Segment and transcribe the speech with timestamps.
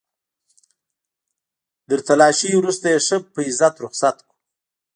[1.87, 4.35] تر تلاشۍ وروسته يې ښه په عزت رخصت کړو.